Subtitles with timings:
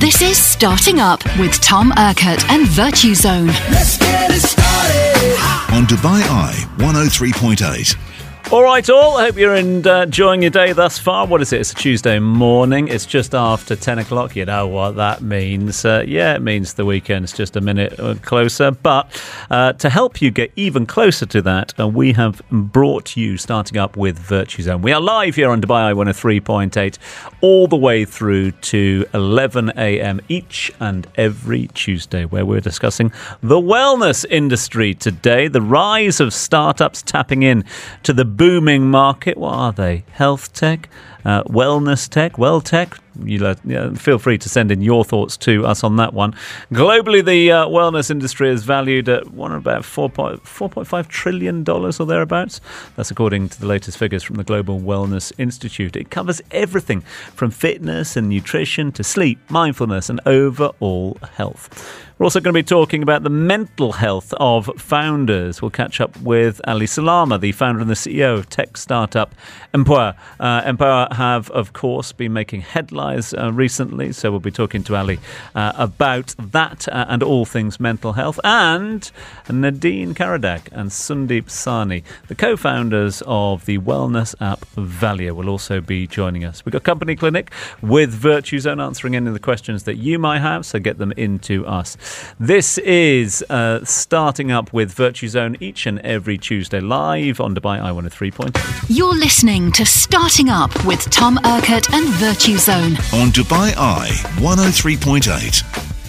[0.00, 3.48] This is Starting Up with Tom Urquhart and Virtuzone.
[3.70, 5.74] Let's get it started.
[5.74, 8.09] on Dubai Eye 103.8.
[8.52, 9.16] All right, all.
[9.16, 11.24] I hope you're enjoying your day thus far.
[11.24, 11.60] What is it?
[11.60, 12.88] It's a Tuesday morning.
[12.88, 14.34] It's just after 10 o'clock.
[14.34, 15.84] You know what that means.
[15.84, 18.72] Uh, yeah, it means the weekend's just a minute uh, closer.
[18.72, 19.06] But
[19.52, 23.78] uh, to help you get even closer to that, uh, we have brought you starting
[23.78, 24.82] up with Virtuzone.
[24.82, 26.98] We are live here on Dubai Eye 103.8
[27.42, 30.20] all the way through to 11 a.m.
[30.28, 33.12] each and every Tuesday, where we're discussing
[33.44, 37.64] the wellness industry today, the rise of startups tapping in
[38.02, 39.36] to the booming market.
[39.36, 40.02] What are they?
[40.12, 40.88] Health tech,
[41.26, 42.96] uh, wellness tech, well tech.
[43.24, 46.34] You let, feel free to send in your thoughts to us on that one.
[46.72, 51.08] Globally, the uh, wellness industry is valued at one about four point four point five
[51.08, 52.60] trillion dollars or thereabouts.
[52.96, 55.96] That's according to the latest figures from the Global Wellness Institute.
[55.96, 57.00] It covers everything
[57.34, 62.06] from fitness and nutrition to sleep, mindfulness, and overall health.
[62.20, 65.62] We're also going to be talking about the mental health of founders.
[65.62, 69.34] We'll catch up with Ali Salama, the founder and the CEO of tech startup
[69.72, 70.14] Empower.
[70.38, 74.96] Uh, Empower have, of course, been making headlines uh, recently, so we'll be talking to
[74.96, 75.18] Ali
[75.54, 78.38] uh, about that uh, and all things mental health.
[78.44, 79.10] And
[79.48, 85.80] Nadine Karadag and Sandeep Sahni, the co founders of the wellness app Valeo, will also
[85.80, 86.64] be joining us.
[86.64, 90.66] We've got Company Clinic with Virtuzone answering any of the questions that you might have,
[90.66, 91.96] so get them into us.
[92.38, 97.90] This is uh, starting up with Virtuzone each and every Tuesday live on Dubai Eye
[97.90, 98.86] 103.8.
[98.88, 102.89] You're listening to Starting Up with Tom Urquhart and Virtuzone.
[103.12, 105.99] On Dubai Eye 103.8.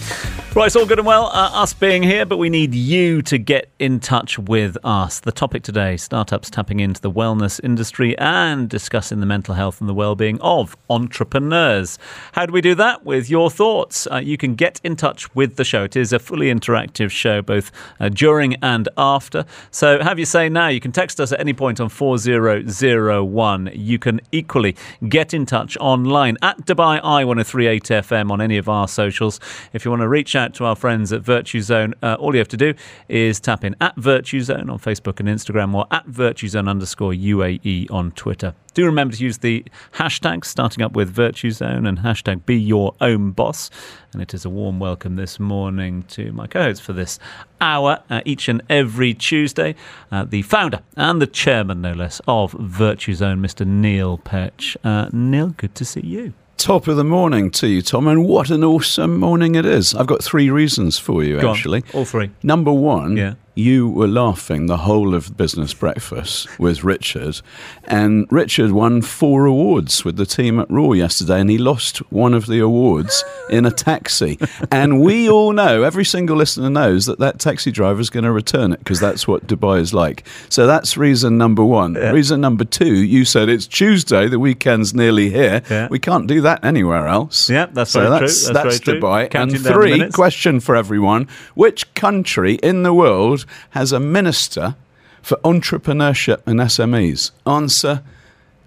[0.54, 3.38] Right, it's all good and well, uh, us being here, but we need you to
[3.38, 5.18] get in touch with us.
[5.18, 9.88] The topic today startups tapping into the wellness industry and discussing the mental health and
[9.88, 11.98] the well being of entrepreneurs.
[12.32, 13.02] How do we do that?
[13.02, 14.06] With your thoughts.
[14.12, 15.84] Uh, you can get in touch with the show.
[15.84, 19.46] It is a fully interactive show, both uh, during and after.
[19.70, 20.68] So have your say now.
[20.68, 23.70] You can text us at any point on 4001.
[23.72, 24.76] You can equally
[25.08, 29.40] get in touch online at Dubai Eye 1038 FM on any of our socials.
[29.72, 32.48] If you want to reach out to our friends at Virtuzone, uh, all you have
[32.48, 32.74] to do
[33.08, 38.12] is tap in at Virtuzone on Facebook and Instagram or at Virtuzone underscore UAE on
[38.12, 38.54] Twitter.
[38.74, 39.64] Do remember to use the
[39.94, 43.70] hashtag starting up with Virtuzone and hashtag be your own boss.
[44.12, 47.18] And it is a warm welcome this morning to my co host for this
[47.60, 49.74] hour, uh, each and every Tuesday,
[50.10, 53.66] uh, the founder and the chairman, no less, of Virtuzone, Mr.
[53.66, 54.76] Neil Petch.
[54.82, 56.32] Uh, Neil, good to see you.
[56.58, 59.94] Top of the morning to you, Tom, and what an awesome morning it is.
[59.94, 61.82] I've got three reasons for you, Go on, actually.
[61.92, 62.30] all three.
[62.44, 63.34] Number one, Yeah.
[63.54, 67.40] You were laughing the whole of Business Breakfast with Richard,
[67.84, 72.32] and Richard won four awards with the team at Raw yesterday, and he lost one
[72.34, 74.38] of the awards in a taxi.
[74.70, 78.32] And we all know, every single listener knows, that that taxi driver is going to
[78.32, 80.24] return it because that's what Dubai is like.
[80.48, 81.94] So that's reason number one.
[81.94, 85.62] Reason number two, you said it's Tuesday, the weekend's nearly here.
[85.68, 85.88] Yeah.
[85.88, 87.50] We can't do that anywhere else.
[87.50, 88.26] Yeah, that's so very true.
[88.28, 88.80] that's, That's that's.
[88.80, 89.34] Dubai.
[89.34, 94.76] And three, question for everyone Which country in the world has a minister
[95.20, 97.30] for entrepreneurship and SMEs?
[97.46, 98.02] Answer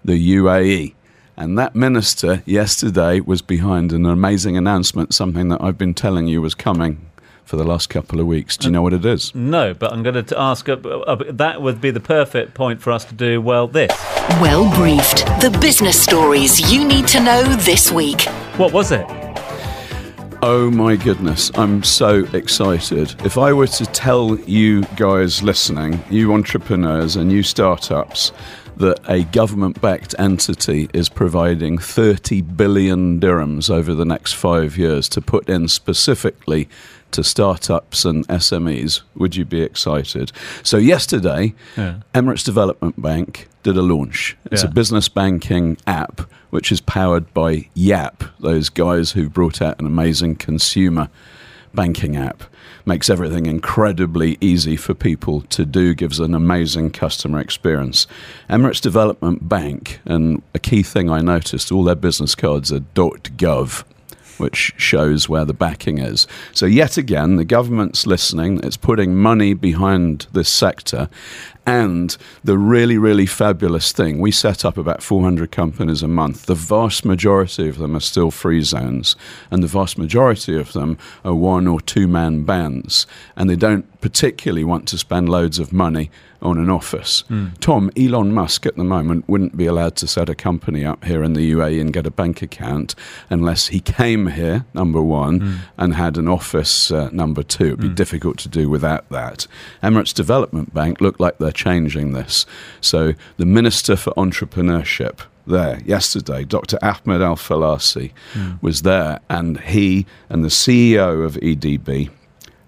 [0.04, 0.94] the UAE.
[1.38, 6.42] And that minister yesterday was behind an amazing announcement, something that I've been telling you
[6.42, 7.10] was coming
[7.44, 8.58] for the last couple of weeks.
[8.58, 9.34] Do you know what it is?
[9.36, 10.68] No, but I'm going to ask.
[10.68, 13.42] Uh, uh, that would be the perfect point for us to do.
[13.42, 13.92] Well, this.
[14.42, 15.26] Well briefed.
[15.42, 18.22] The business stories you need to know this week.
[18.58, 19.25] What was it?
[20.42, 23.16] Oh my goodness, I'm so excited.
[23.26, 28.32] If I were to tell you guys listening, you entrepreneurs and you startups,
[28.78, 35.08] that a government backed entity is providing 30 billion dirhams over the next five years
[35.10, 36.68] to put in specifically
[37.12, 40.32] to startups and SMEs, would you be excited?
[40.64, 41.96] So, yesterday, Yeah.
[42.14, 44.36] Emirates Development Bank did a launch.
[44.52, 44.70] It's Yeah.
[44.70, 49.86] a business banking app which is powered by Yap, those guys who brought out an
[49.86, 51.10] amazing consumer
[51.76, 52.44] banking app.
[52.86, 58.08] Makes everything incredibly easy for people to do, gives an amazing customer experience.
[58.50, 63.84] Emirates Development Bank, and a key thing I noticed, all their business cards are .gov
[64.38, 66.28] which shows where the backing is.
[66.54, 71.10] So, yet again, the government's listening, it's putting money behind this sector.
[71.66, 76.46] And the really, really fabulous thing, we set up about 400 companies a month.
[76.46, 79.16] The vast majority of them are still free zones,
[79.50, 83.08] and the vast majority of them are one or two man bands.
[83.36, 87.22] And they don't particularly want to spend loads of money on an office.
[87.22, 87.48] Hmm.
[87.60, 91.24] Tom, Elon Musk at the moment wouldn't be allowed to set a company up here
[91.24, 92.94] in the UAE and get a bank account
[93.32, 95.56] unless he came here, number one, hmm.
[95.80, 97.70] and had an office, uh, number two.
[97.70, 97.96] It'd be hmm.
[97.96, 99.48] difficult to do without that.
[99.82, 102.46] Emirates Development Bank look like they're changing this.
[102.82, 106.78] So the Minister for Entrepreneurship, there yesterday, Dr.
[106.84, 108.12] Ahmed Al Falasi
[108.62, 112.12] was there, and he and the CEO of EDB,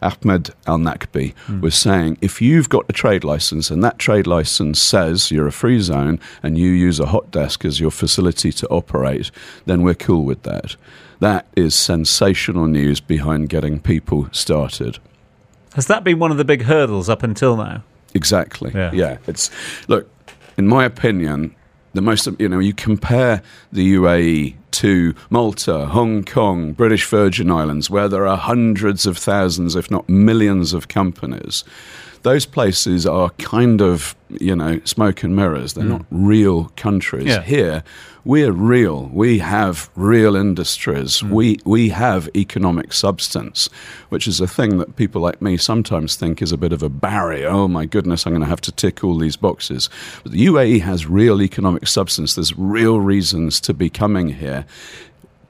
[0.02, 1.62] Ahmed Al Nakbi, hmm.
[1.62, 5.52] was saying if you've got a trade license and that trade license says you're a
[5.52, 9.32] free zone and you use a hot desk as your facility to operate,
[9.66, 10.76] then we're cool with that.
[11.20, 15.00] That is sensational news behind getting people started.
[15.74, 17.84] Has that been one of the big hurdles up until now?
[18.14, 18.72] Exactly.
[18.74, 19.18] Yeah.
[19.28, 19.50] It's
[19.88, 20.10] look,
[20.58, 21.56] in my opinion,
[21.98, 23.42] the most you know, you compare
[23.72, 29.76] the UAE to Malta, Hong Kong, British Virgin Islands, where there are hundreds of thousands,
[29.76, 31.64] if not millions, of companies.
[32.22, 35.74] Those places are kind of, you know, smoke and mirrors.
[35.74, 35.90] They're mm.
[35.90, 37.26] not real countries.
[37.26, 37.42] Yeah.
[37.42, 37.84] Here,
[38.28, 39.10] we're real.
[39.14, 41.22] We have real industries.
[41.22, 41.30] Hmm.
[41.32, 43.70] We we have economic substance,
[44.10, 46.90] which is a thing that people like me sometimes think is a bit of a
[46.90, 47.48] barrier.
[47.48, 49.90] Oh my goodness, I'm going to have to tick all these boxes.
[50.24, 52.36] But the UAE has real economic substance.
[52.36, 54.66] There's real reasons to be coming here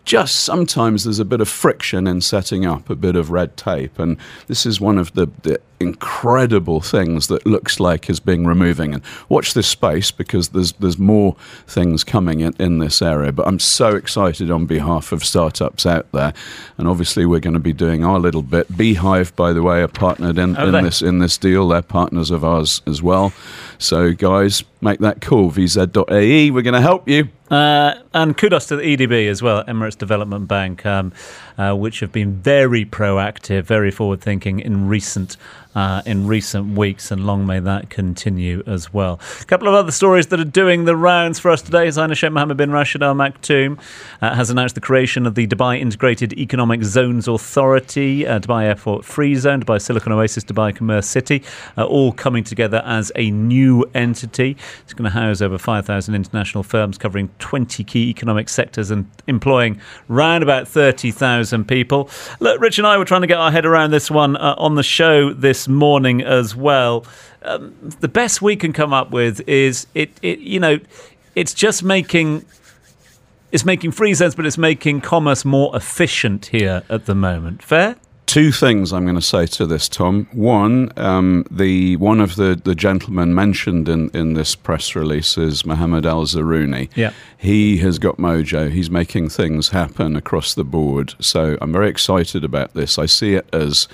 [0.07, 3.99] just sometimes there's a bit of friction in setting up a bit of red tape
[3.99, 4.15] and
[4.47, 9.03] this is one of the, the incredible things that looks like is being removing and
[9.27, 11.35] watch this space because there's there's more
[11.67, 16.09] things coming in, in this area but I'm so excited on behalf of startups out
[16.13, 16.33] there.
[16.77, 18.75] And obviously we're going to be doing our little bit.
[18.75, 21.67] Beehive by the way are partnered in, Oh, in this in this deal.
[21.67, 23.33] They're partners of ours as well.
[23.77, 28.75] So guys make that call vz.ae we're going to help you Uh, and kudos to
[28.75, 31.13] the EDB as well, Emirates Development Bank, um,
[31.57, 35.37] uh, which have been very proactive, very forward thinking in recent
[35.77, 39.19] uh, in recent weeks, and long may that continue as well.
[39.39, 41.87] A couple of other stories that are doing the rounds for us today.
[41.87, 43.79] Zaina Sheikh Mohammed bin Rashid Al Maktoum
[44.19, 49.05] uh, has announced the creation of the Dubai Integrated Economic Zones Authority, uh, Dubai Airport
[49.05, 51.45] Free Zone, Dubai Silicon Oasis, Dubai CommerCity,
[51.77, 54.57] uh, all coming together as a new entity.
[54.81, 59.79] It's going to house over 5,000 international firms covering 20 key economic sectors and employing
[60.07, 62.09] round about 30,000 people.
[62.39, 64.73] Look, Rich and I were trying to get our head around this one uh, on
[64.73, 67.05] the show this morning as well.
[67.43, 70.79] Um, the best we can come up with is it, it you know,
[71.35, 72.45] it's just making
[73.51, 77.63] it's making free zones, but it's making commerce more efficient here at the moment.
[77.63, 77.95] Fair?
[78.25, 80.27] Two things I'm going to say to this, Tom.
[80.33, 85.65] One, um, the one of the, the gentlemen mentioned in, in this press release is
[85.65, 86.89] Mohammed Al Zaruni.
[86.93, 87.13] Yeah.
[87.37, 88.69] He has got mojo.
[88.69, 91.15] He's making things happen across the board.
[91.21, 92.99] So I'm very excited about this.
[92.99, 93.87] I see it as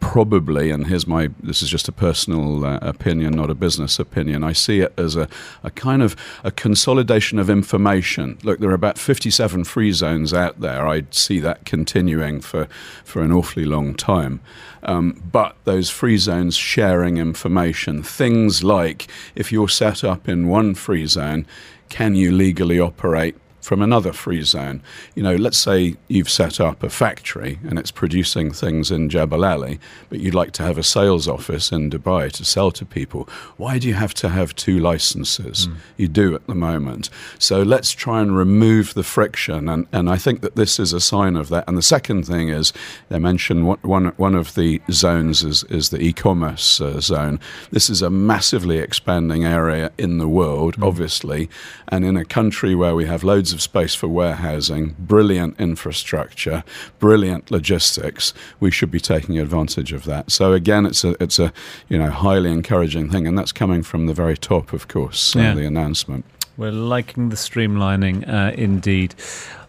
[0.00, 4.42] probably, and here's my this is just a personal uh, opinion, not a business opinion.
[4.42, 5.28] I see it as a,
[5.62, 8.38] a kind of a consolidation of information.
[8.42, 10.88] Look, there are about 57 free zones out there.
[10.88, 12.66] I see that continuing for,
[13.04, 14.40] for an awfully long time.
[14.82, 20.74] Um, but those free zones sharing information, things like if you're set up in one
[20.74, 21.46] free zone,
[21.88, 24.82] can you legally operate from another free zone.
[25.14, 29.44] You know, let's say you've set up a factory and it's producing things in Jebel
[29.44, 29.78] Ali,
[30.08, 33.28] but you'd like to have a sales office in Dubai to sell to people.
[33.56, 35.68] Why do you have to have two licenses?
[35.96, 37.10] You do at the moment.
[37.38, 39.68] So let's try and remove the friction.
[39.68, 41.64] And, and I think that this is a sign of that.
[41.68, 42.72] And the second thing is
[43.08, 47.40] they mentioned one, one, one of the zones is, is the e commerce uh, zone.
[47.70, 51.48] This is a massively expanding area in the world, obviously.
[51.88, 56.64] And in a country where we have loads of space for warehousing, brilliant infrastructure,
[56.98, 60.30] brilliant logistics, we should be taking advantage of that.
[60.30, 61.52] So again, it's a it's a
[61.88, 65.54] you know highly encouraging thing, and that's coming from the very top, of course, Yeah.
[65.54, 66.24] the announcement.
[66.56, 69.14] We're liking the streamlining uh, indeed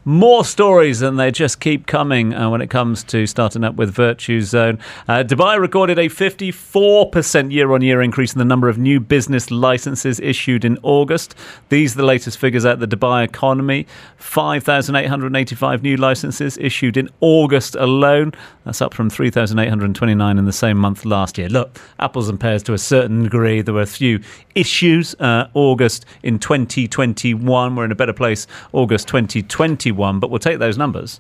[0.04, 3.96] more stories, and they just keep coming uh, when it comes to starting up with
[3.96, 4.80] Virtuzone.
[5.08, 9.52] Uh, Dubai recorded a 54% year on year increase in the number of new business
[9.52, 11.36] licenses issued in August.
[11.70, 13.86] These are the latest figures out of the Dubai economy
[14.18, 18.34] 5,885 new licenses issued in August alone.
[18.66, 21.50] That's up from 3,829 in the same month last year.
[21.50, 23.62] Look, apples and pears to a certain degree.
[23.62, 24.20] There were a few
[24.56, 25.16] issues.
[25.20, 27.76] Uh, August in 2021.
[27.76, 31.20] We're in a better place, August 2020 one, but we'll take those numbers.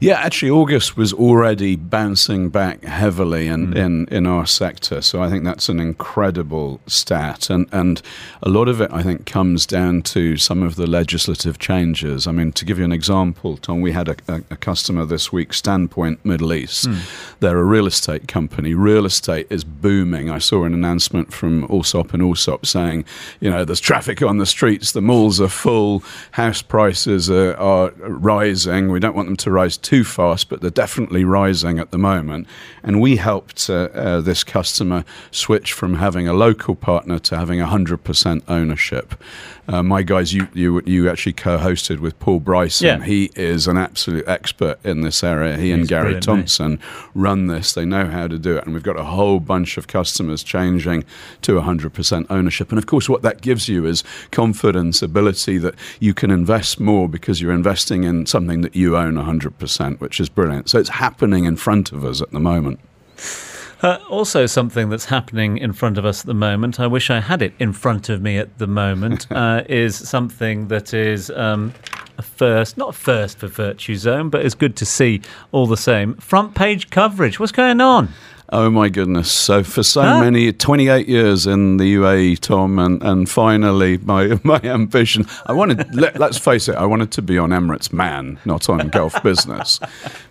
[0.00, 3.76] Yeah, actually, August was already bouncing back heavily in, mm.
[3.76, 5.00] in, in our sector.
[5.00, 7.50] So I think that's an incredible stat.
[7.50, 8.02] And, and
[8.42, 12.26] a lot of it, I think, comes down to some of the legislative changes.
[12.26, 15.32] I mean, to give you an example, Tom, we had a, a, a customer this
[15.32, 16.88] week, Standpoint Middle East.
[16.88, 17.38] Mm.
[17.40, 18.74] They're a real estate company.
[18.74, 20.30] Real estate is booming.
[20.30, 23.04] I saw an announcement from Allsop and Allsop saying,
[23.40, 26.02] you know, there's traffic on the streets, the malls are full,
[26.32, 28.90] house prices are, are, rising.
[28.90, 32.46] We don't want them to rise too fast, but they're definitely rising at the moment.
[32.82, 37.60] And we helped uh, uh, this customer switch from having a local partner to having
[37.60, 39.14] 100% ownership.
[39.66, 42.86] Uh, my guys, you, you you actually co-hosted with Paul Bryson.
[42.86, 43.02] Yeah.
[43.02, 45.56] He is an absolute expert in this area.
[45.56, 46.34] He and Gary brilliant, mate.
[46.34, 46.80] Thompson
[47.14, 47.72] run this.
[47.72, 51.04] They know how to do it, and we've got a whole bunch of customers changing
[51.42, 52.70] to 100% ownership.
[52.70, 57.08] And of course, what that gives you is confidence, ability that you can invest more
[57.08, 60.68] because you're investing in something that you own 100%, which is brilliant.
[60.68, 62.80] So it's happening in front of us at the moment.
[63.82, 67.20] Uh, also, something that's happening in front of us at the moment, I wish I
[67.20, 71.74] had it in front of me at the moment, uh, is something that is um,
[72.16, 75.20] a first, not a first for Virtuzone, but it's good to see
[75.52, 76.14] all the same.
[76.14, 77.38] Front page coverage.
[77.38, 78.08] What's going on?
[78.56, 79.32] Oh my goodness!
[79.32, 80.20] So for so Huh?
[80.20, 85.26] many, twenty-eight years in the UAE, Tom, and, and finally my my ambition.
[85.46, 85.92] I wanted.
[85.92, 86.76] let, let's face it.
[86.76, 89.80] I wanted to be on Emirates Man, not on Gulf Business,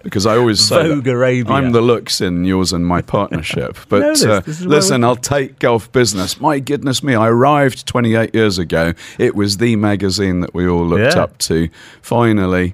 [0.03, 0.89] because I always say.
[0.89, 3.77] I'm the looks in yours and my partnership.
[3.89, 4.24] But this.
[4.24, 6.39] uh, This listen, I'll take Gulf Business.
[6.39, 7.15] My goodness me!
[7.15, 8.94] I arrived twenty-eight years ago.
[9.20, 11.24] It was the magazine that we all looked Yeah.
[11.24, 11.68] up to.
[12.01, 12.74] Finally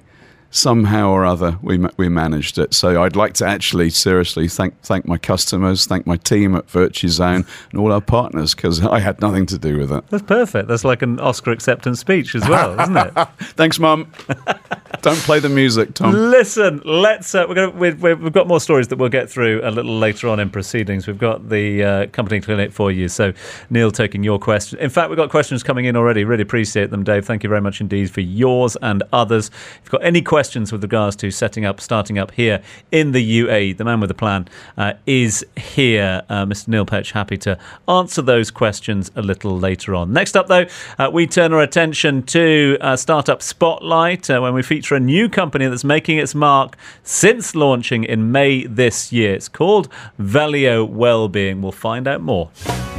[0.50, 2.74] somehow or other we we managed it.
[2.74, 7.46] So I'd like to actually seriously thank thank my customers, thank my team at Virtuzone,
[7.70, 10.06] and all our partners because I had nothing to do with it.
[10.08, 10.68] That's perfect.
[10.68, 13.12] That's like an Oscar acceptance speech as well, isn't it?
[13.56, 14.10] Thanks, Mum.
[15.02, 16.12] Don't play the music, Tom.
[16.12, 17.34] Listen, let's.
[17.34, 19.98] Uh, we're gonna, we've, we've we've got more stories that we'll get through a little
[19.98, 21.06] later on in proceedings.
[21.06, 23.08] We've got the uh, company clinic for you.
[23.08, 23.32] So,
[23.70, 24.78] Neil, taking your question.
[24.78, 26.24] In fact, we've got questions coming in already.
[26.24, 27.24] Really appreciate them, Dave.
[27.24, 29.48] Thank you very much indeed for yours and others.
[29.48, 33.40] If you've got any questions with regards to setting up, starting up here in the
[33.40, 36.20] UAE, the man with the plan uh, is here.
[36.28, 36.68] Uh, Mr.
[36.68, 40.12] Neil Petch, happy to answer those questions a little later on.
[40.12, 40.66] Next up, though,
[40.98, 45.66] uh, we turn our attention to uh, Startup Spotlight when we feature a new company
[45.66, 49.34] that's making its mark since launching in May this year.
[49.34, 51.62] It's called Valeo Wellbeing.
[51.62, 52.50] We'll find out more.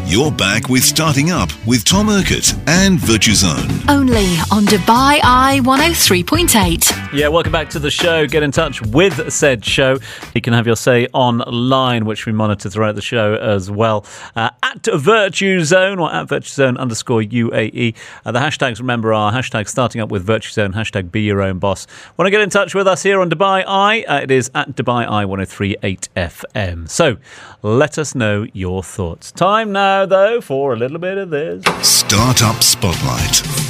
[0.06, 3.90] You're back with Starting Up with Tom Urquhart and Virtuzone.
[3.90, 7.14] Only on Dubai Eye 103.8.
[7.14, 8.28] Yeah, welcome back to the show.
[8.28, 10.00] Get in touch with said show.
[10.34, 14.06] You can have your say online, which we monitor throughout the show as well.
[14.36, 17.96] Uh, at Virtuzone or at Virtuzone underscore UAE.
[18.26, 21.81] Uh, the hashtags, remember, are hashtag starting up with Virtuzone, hashtag be your own boss.
[22.18, 24.04] Want to get in touch with us here on Dubai Eye?
[24.08, 26.90] Uh, it is at Dubai Eye 1038 FM.
[26.90, 27.18] So
[27.62, 29.32] let us know your thoughts.
[29.32, 31.64] Time now, though, for a little bit of this.
[31.88, 33.61] Startup Spotlight.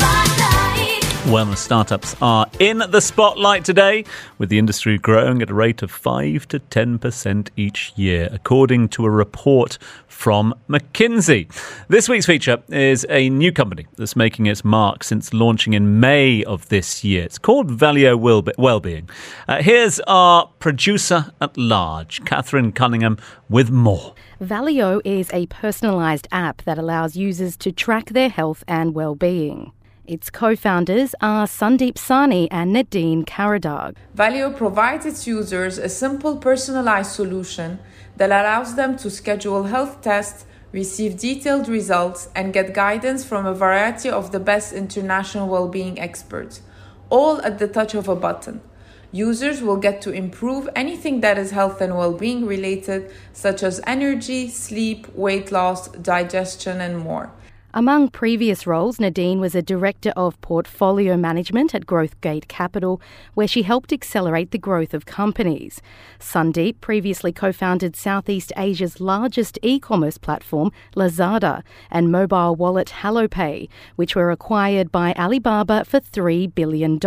[1.26, 4.04] Wellness startups are in the spotlight today,
[4.40, 9.06] with the industry growing at a rate of 5 to 10% each year, according to
[9.06, 11.48] a report from McKinsey.
[11.88, 16.44] This week's feature is a new company that's making its mark since launching in May
[16.44, 17.24] of this year.
[17.26, 18.18] It's called Valeo
[18.58, 19.08] Wellbeing.
[19.48, 24.16] Uh, here's our producer at large, Catherine Cunningham, with more.
[24.42, 29.72] Valeo is a personalised app that allows users to track their health and well-being.
[30.12, 33.96] Its co-founders are Sandeep Sahni and Nadine Karadag.
[34.14, 37.80] Valeo provides its users a simple personalized solution
[38.18, 43.54] that allows them to schedule health tests, receive detailed results, and get guidance from a
[43.54, 46.60] variety of the best international well-being experts,
[47.10, 48.60] all at the touch of a button.
[49.14, 54.50] Users will get to improve anything that is health and well-being related, such as energy,
[54.50, 57.32] sleep, weight loss, digestion, and more.
[57.74, 63.02] Among previous roles, Nadine was a director of portfolio management at Growthgate Capital,
[63.34, 65.82] where she helped accelerate the growth of companies.
[66.20, 73.70] Sandeep previously co founded Southeast Asia's largest e commerce platform, Lazada, and mobile wallet HelloPay,
[73.96, 77.00] which were acquired by Alibaba for $3 billion.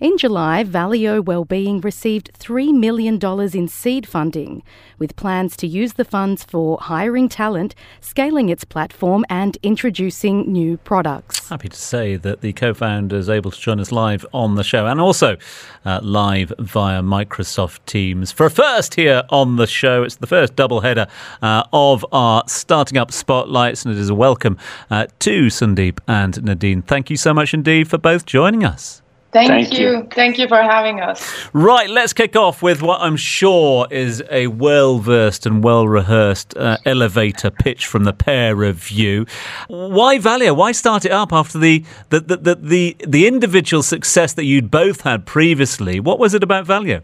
[0.00, 3.20] In July, Valeo Wellbeing received $3 million
[3.54, 4.62] in seed funding,
[4.98, 10.78] with plans to use the funds for hiring talent, scaling its platform, and introducing new
[10.78, 11.50] products.
[11.50, 14.64] Happy to say that the co founder is able to join us live on the
[14.64, 15.36] show and also
[15.84, 20.02] uh, live via Microsoft Teams for a first here on the show.
[20.02, 21.08] It's the first double header
[21.42, 24.56] uh, of our starting up spotlights, and it is a welcome
[24.90, 26.80] uh, to Sandeep and Nadine.
[26.80, 29.02] Thank you so much indeed for both joining us.
[29.32, 29.90] Thank, Thank you.
[29.90, 30.08] you.
[30.12, 31.48] Thank you for having us.
[31.52, 36.56] Right, let's kick off with what I'm sure is a well versed and well rehearsed
[36.56, 39.26] uh, elevator pitch from the pair of you.
[39.68, 40.56] Why Valeo?
[40.56, 44.68] Why start it up after the the, the, the, the, the individual success that you'd
[44.68, 46.00] both had previously?
[46.00, 47.02] What was it about Valeo?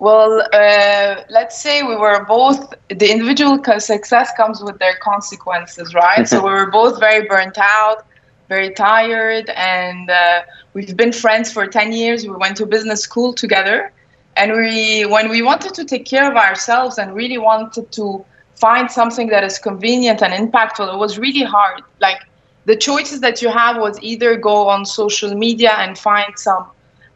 [0.00, 6.26] Well, uh, let's say we were both, the individual success comes with their consequences, right?
[6.26, 8.06] so we were both very burnt out,
[8.48, 12.24] very tired, and uh, we've been friends for 10 years.
[12.26, 13.92] We went to business school together.
[14.36, 18.24] And we, when we wanted to take care of ourselves and really wanted to
[18.54, 21.82] find something that is convenient and impactful, it was really hard.
[22.00, 22.18] Like
[22.64, 26.66] the choices that you have was either go on social media and find some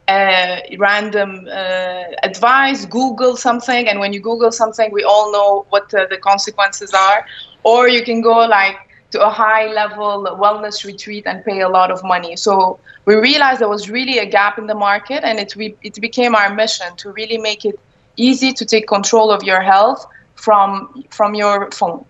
[0.07, 5.93] uh, random uh, advice, Google something, and when you Google something, we all know what
[5.93, 7.25] uh, the consequences are.
[7.63, 8.75] Or you can go like
[9.13, 12.35] to a high level wellness retreat and pay a lot of money.
[12.35, 15.95] So we realized there was really a gap in the market, and it we, it
[16.01, 17.79] became our mission to really make it
[18.17, 20.05] easy to take control of your health
[20.35, 22.05] from from your phone.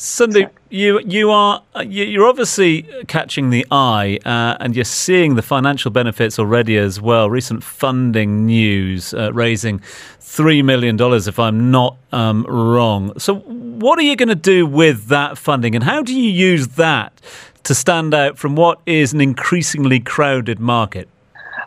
[0.00, 5.34] Sandeep, you you are uh, you- you're obviously catching the eye, uh, and you're seeing
[5.34, 7.28] the financial benefits already as well.
[7.28, 9.78] Recent funding news uh, raising
[10.18, 13.12] three million dollars, if I'm not um, wrong.
[13.18, 16.68] So, what are you going to do with that funding, and how do you use
[16.68, 17.12] that
[17.64, 21.10] to stand out from what is an increasingly crowded market?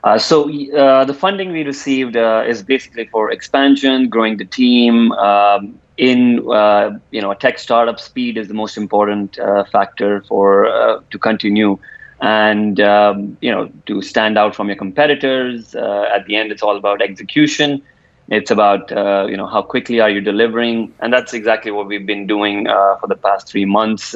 [0.04, 5.12] Uh, so uh, the funding we received uh, is basically for expansion, growing the team.
[5.14, 10.22] Um, in uh, you know, a tech startup, speed is the most important uh, factor
[10.22, 11.78] for uh, to continue,
[12.22, 15.76] and um, you know, to stand out from your competitors.
[15.76, 17.82] Uh, at the end, it's all about execution.
[18.30, 22.06] It's about uh, you know how quickly are you delivering, and that's exactly what we've
[22.06, 24.16] been doing uh, for the past three months.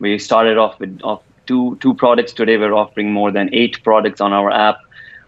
[0.00, 2.32] We started off with off two two products.
[2.32, 4.78] Today, we're offering more than eight products on our app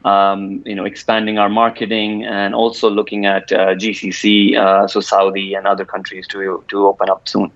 [0.06, 5.54] um, you know, expanding our marketing and also looking at uh, GCC, uh, so Saudi
[5.54, 7.50] and other countries to to open up soon.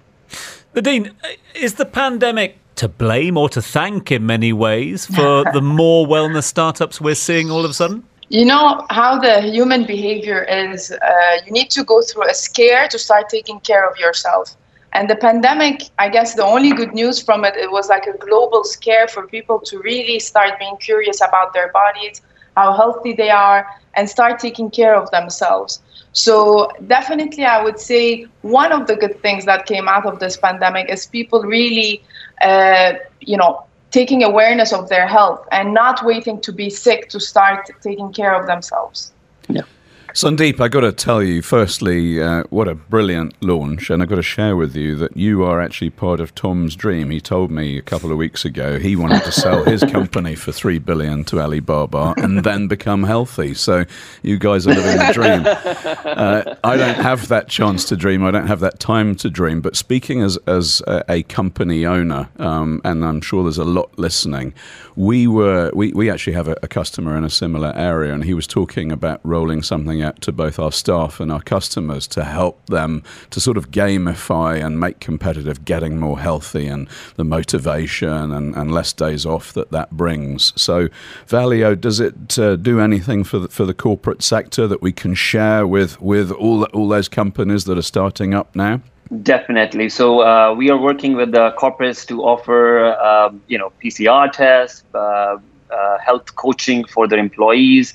[0.74, 1.12] Nadine,
[1.54, 6.44] is the pandemic to blame or to thank in many ways for the more wellness
[6.44, 8.02] startups we're seeing all of a sudden?
[8.30, 10.90] You know how the human behavior is.
[10.90, 14.56] Uh, you need to go through a scare to start taking care of yourself.
[14.92, 18.16] And the pandemic, I guess the only good news from it, it was like a
[18.18, 22.22] global scare for people to really start being curious about their bodies,
[22.56, 25.80] how healthy they are, and start taking care of themselves.
[26.12, 30.36] So, definitely, I would say one of the good things that came out of this
[30.36, 32.02] pandemic is people really,
[32.40, 37.20] uh, you know, taking awareness of their health and not waiting to be sick to
[37.20, 39.12] start taking care of themselves.
[39.48, 39.62] Yeah.
[40.12, 44.16] Sandeep, I've got to tell you, firstly, uh, what a brilliant launch, and I've got
[44.16, 47.10] to share with you that you are actually part of Tom's dream.
[47.10, 50.50] He told me a couple of weeks ago he wanted to sell his company for
[50.50, 53.54] three billion to Alibaba and then become healthy.
[53.54, 53.84] So
[54.22, 55.46] you guys are living the dream.
[55.46, 58.24] Uh, I don't have that chance to dream.
[58.24, 59.60] I don't have that time to dream.
[59.60, 63.96] But speaking as as a, a company owner, um, and I'm sure there's a lot
[63.96, 64.54] listening,
[64.96, 68.34] we were we, we actually have a, a customer in a similar area, and he
[68.34, 72.64] was talking about rolling something out to both our staff and our customers to help
[72.66, 78.54] them to sort of gamify and make competitive getting more healthy and the motivation and,
[78.54, 80.52] and less days off that that brings.
[80.60, 80.88] So,
[81.26, 85.14] Valeo, does it uh, do anything for the, for the corporate sector that we can
[85.14, 88.80] share with with all all those companies that are starting up now?
[89.22, 89.88] Definitely.
[89.88, 94.84] So uh, we are working with the corporates to offer, um, you know, PCR tests,
[94.94, 95.38] uh,
[95.70, 97.92] uh, health coaching for their employees.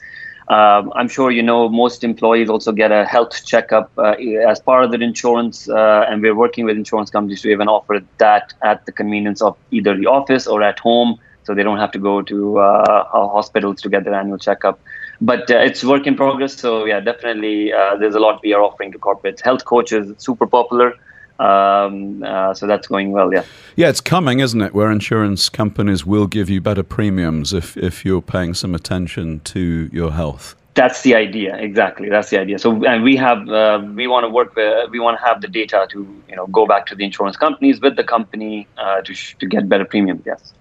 [0.47, 4.13] Um, I'm sure you know most employees also get a health checkup uh,
[4.47, 7.99] as part of their insurance, uh, and we're working with insurance companies to even offer
[8.19, 11.91] that at the convenience of either the office or at home, so they don't have
[11.93, 14.79] to go to uh, hospitals to get their annual checkup.
[15.19, 18.61] But uh, it's work in progress, so yeah, definitely uh, there's a lot we are
[18.61, 19.41] offering to corporates.
[19.41, 20.93] Health coaches, super popular.
[21.39, 23.43] Um, uh, so that's going well, yeah.
[23.75, 24.73] Yeah, it's coming, isn't it?
[24.73, 29.89] Where insurance companies will give you better premiums if, if you're paying some attention to
[29.91, 30.55] your health.
[30.75, 32.09] That's the idea, exactly.
[32.09, 32.59] That's the idea.
[32.59, 35.47] So, and we have, uh, we want to work with, we want to have the
[35.47, 39.13] data to, you know, go back to the insurance companies with the company uh, to
[39.13, 40.23] sh- to get better premiums.
[40.25, 40.53] Yes.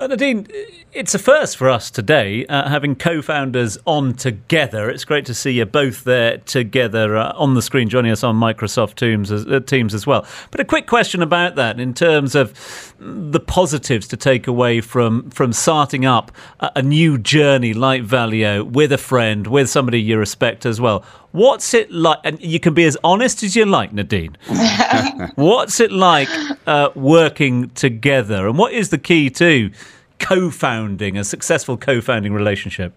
[0.00, 0.46] Uh, Nadine,
[0.92, 4.88] it's a first for us today, uh, having co-founders on together.
[4.88, 8.36] It's great to see you both there together uh, on the screen, joining us on
[8.36, 10.24] Microsoft Teams as, uh, Teams as well.
[10.52, 15.30] But a quick question about that, in terms of the positives to take away from
[15.30, 16.30] from starting up
[16.60, 21.04] a, a new journey like Valeo with a friend, with somebody you respect as well.
[21.32, 22.18] What's it like?
[22.24, 24.36] And you can be as honest as you like, Nadine.
[25.34, 26.28] What's it like
[26.66, 29.70] uh, working together, and what is the key to
[30.18, 32.92] co-founding, a successful co-founding relationship?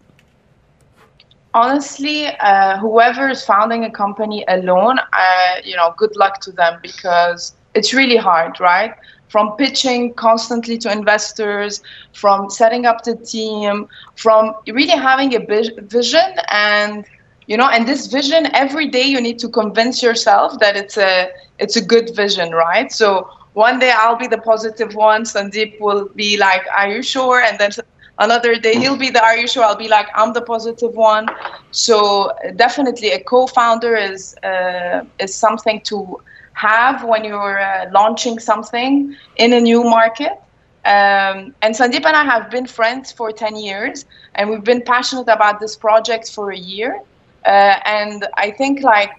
[1.54, 6.80] honestly, uh, whoever is founding a company alone, uh, you know, good luck to them
[6.82, 8.94] because it's really hard, right?
[9.30, 11.82] From pitching constantly to investors,
[12.14, 17.06] from setting up the team, from really having a vision and
[17.52, 21.14] you know and this vision every day you need to convince yourself that it's a
[21.64, 22.90] it's a good vision right?
[23.02, 23.10] So
[23.54, 27.42] one day i'll be the positive one sandeep will be like are you sure?
[27.48, 27.72] And then
[28.20, 29.64] another day he'll be the are you sure?
[29.66, 31.26] I'll be like i'm the positive one.
[31.72, 31.96] So
[32.56, 35.98] definitely a co-founder is uh, is something to
[36.54, 38.94] have when you're uh, launching something
[39.44, 40.34] in a new market.
[40.84, 45.30] Um, and Sandeep and I have been friends for 10 years, and we've been passionate
[45.38, 46.92] about this project for a year.
[47.46, 49.12] Uh, and I think like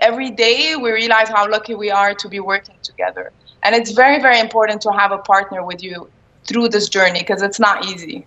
[0.00, 3.32] every day we realize how lucky we are to be working together.
[3.62, 6.08] And it's very, very important to have a partner with you
[6.44, 8.26] through this journey because it's not easy.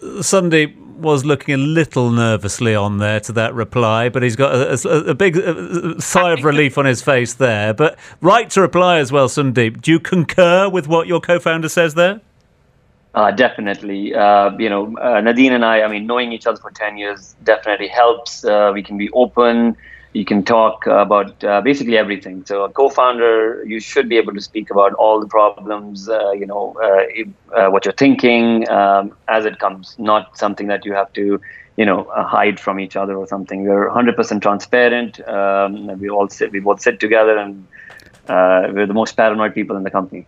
[0.00, 4.88] Sandeep was looking a little nervously on there to that reply, but he's got a,
[4.88, 7.74] a, a big a, sigh of relief on his face there.
[7.74, 9.80] But right to reply as well, Sandeep.
[9.80, 12.20] Do you concur with what your co-founder says there?
[13.14, 14.14] Uh, definitely.
[14.14, 17.34] Uh, you know, uh, Nadine and I, I mean, knowing each other for 10 years
[17.42, 18.44] definitely helps.
[18.44, 19.76] Uh, we can be open
[20.14, 22.44] you can talk about uh, basically everything.
[22.44, 26.40] So, a co-founder, you should be able to speak about all the problems, uh, you
[26.40, 26.74] know,
[27.56, 31.40] uh what you're thinking um, as it comes, not something that you have to,
[31.76, 33.64] you know, hide from each other or something.
[33.64, 35.26] We're 100% transparent.
[35.26, 37.66] Um, we all sit, we both sit together and
[38.28, 40.26] uh, we're the most paranoid people in the company.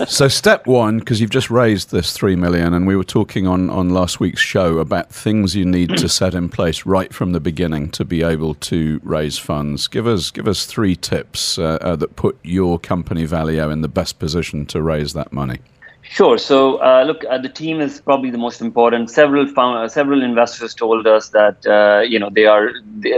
[0.06, 3.68] so step one, because you've just raised this three million, and we were talking on
[3.70, 7.40] on last week's show about things you need to set in place right from the
[7.40, 9.88] beginning to be able to raise funds.
[9.88, 13.88] Give us give us three tips uh, uh, that put your company Valeo in the
[13.88, 15.58] best position to raise that money.
[16.10, 16.38] Sure.
[16.38, 19.10] So, uh, look, uh, the team is probably the most important.
[19.10, 22.70] Several found, uh, several investors told us that uh, you know they are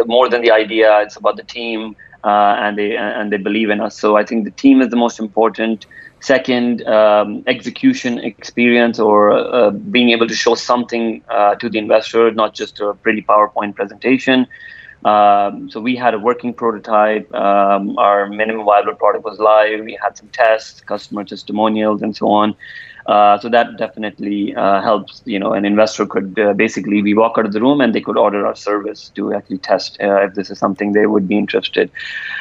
[0.06, 1.00] more than the idea.
[1.02, 1.94] It's about the team
[2.24, 3.98] uh, and they and they believe in us.
[3.98, 5.86] So I think the team is the most important.
[6.22, 12.30] Second, um, execution experience or uh, being able to show something uh, to the investor,
[12.32, 14.46] not just a pretty PowerPoint presentation.
[15.04, 17.32] Um, so we had a working prototype.
[17.34, 19.82] Um, our minimum viable product was live.
[19.82, 22.54] We had some tests, customer testimonials, and so on.
[23.06, 25.22] Uh, so that definitely uh, helps.
[25.24, 28.00] You know, an investor could uh, basically we walk out of the room and they
[28.00, 31.38] could order our service to actually test uh, if this is something they would be
[31.38, 31.90] interested.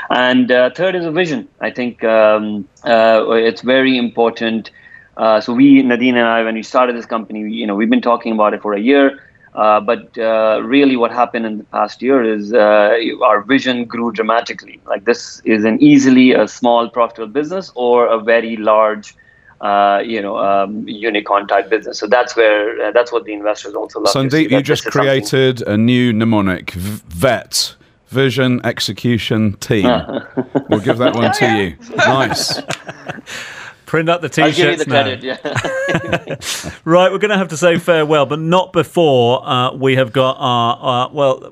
[0.10, 1.48] And uh, third is a vision.
[1.62, 4.72] I think um, it's very important.
[5.17, 8.34] so we, Nadine and I, when we started this company, you know, we've been talking
[8.34, 9.19] about it for a year.
[9.54, 14.12] Uh, but uh, really, what happened in the past year is uh, our vision grew
[14.12, 14.80] dramatically.
[14.86, 19.15] Like this is an easily a small profitable business or a very large
[19.62, 22.00] uh, you know, um, unicorn type business.
[22.00, 24.13] So that's where uh, that's what the investors also love.
[24.13, 25.74] Sandeep, you just created something.
[25.74, 27.76] a new mnemonic, VET,
[28.08, 29.86] Vision Execution Team.
[30.69, 31.78] we'll give that one to you.
[31.95, 32.62] Nice.
[33.89, 35.02] Print up the t-shirts now.
[35.02, 35.38] Credit, yeah.
[36.86, 40.38] right, we're going to have to say farewell, but not before uh, we have got
[40.38, 41.43] our, uh, well,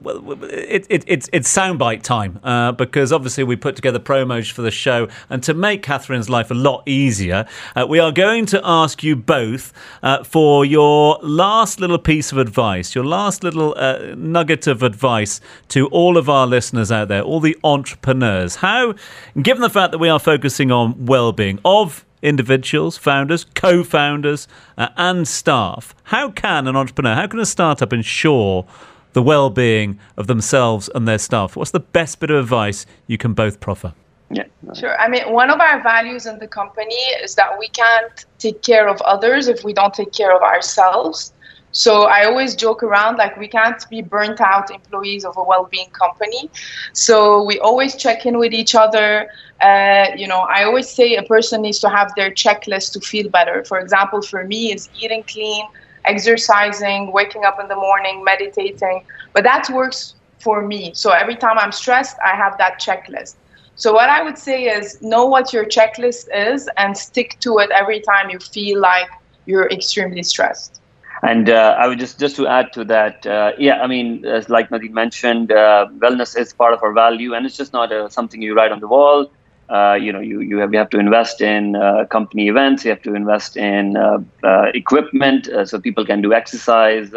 [0.43, 4.69] it, it, it's it's soundbite time uh, because obviously we put together promos for the
[4.69, 9.01] show, and to make Catherine's life a lot easier, uh, we are going to ask
[9.01, 9.73] you both
[10.03, 15.41] uh, for your last little piece of advice, your last little uh, nugget of advice
[15.69, 18.57] to all of our listeners out there, all the entrepreneurs.
[18.57, 18.93] How,
[19.41, 24.89] given the fact that we are focusing on well-being of individuals, founders, co founders, uh,
[24.97, 25.95] and staff.
[26.03, 28.65] How can an entrepreneur, how can a startup ensure
[29.13, 31.55] the well being of themselves and their staff?
[31.55, 33.93] What's the best bit of advice you can both proffer?
[34.29, 34.43] Yeah.
[34.73, 34.99] Sure.
[34.99, 38.89] I mean, one of our values in the company is that we can't take care
[38.89, 41.33] of others if we don't take care of ourselves.
[41.71, 45.89] So I always joke around like we can't be burnt out employees of a well-being
[45.91, 46.49] company.
[46.93, 49.29] So we always check in with each other.
[49.61, 53.29] Uh, you know, I always say a person needs to have their checklist to feel
[53.29, 53.63] better.
[53.63, 55.65] For example, for me, is eating clean,
[56.05, 59.03] exercising, waking up in the morning, meditating.
[59.33, 60.93] But that works for me.
[60.93, 63.35] So every time I'm stressed, I have that checklist.
[63.75, 67.69] So what I would say is know what your checklist is and stick to it
[67.71, 69.07] every time you feel like
[69.45, 70.81] you're extremely stressed.
[71.23, 74.49] And uh, I would just just to add to that, uh, yeah, I mean, as
[74.49, 78.07] like Nadine mentioned, uh, wellness is part of our value, and it's just not uh,
[78.09, 79.31] something you write on the wall.
[79.69, 82.85] Uh, you know, you you have, you have to invest in uh, company events.
[82.85, 87.11] You have to invest in uh, uh, equipment uh, so people can do exercise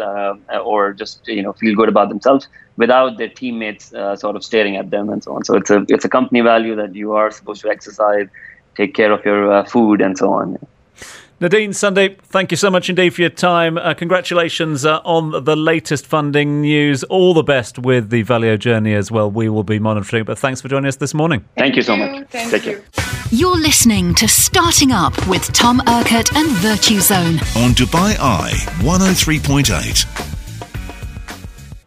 [0.65, 4.89] or just you know feel good about themselves without their teammates sort of staring at
[4.89, 5.45] them and so on.
[5.45, 8.27] So it's a it's a company value that you are supposed to exercise,
[8.75, 10.57] take care of your food, and so on.
[11.41, 13.75] Nadine, Sandeep, thank you so much indeed for your time.
[13.75, 17.03] Uh, congratulations uh, on the latest funding news.
[17.05, 19.31] All the best with the Valeo journey as well.
[19.31, 21.43] We will be monitoring but thanks for joining us this morning.
[21.57, 22.27] Thank you so much.
[22.27, 22.83] Thank Take you.
[22.93, 23.21] care.
[23.31, 27.39] You're listening to Starting Up with Tom Urquhart and Virtuzone.
[27.63, 28.51] On Dubai Eye
[28.83, 30.40] 103.8.